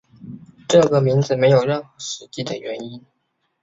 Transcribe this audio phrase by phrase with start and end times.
[0.67, 3.05] 这个名字没有任何实际的原因。